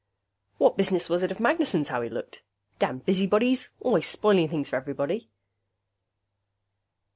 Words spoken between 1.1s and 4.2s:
was it of Magnessen's how he looked? Damned busybodies, always